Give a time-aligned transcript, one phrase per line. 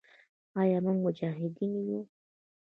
[0.61, 2.01] آیا موږ مجاهدین یو؟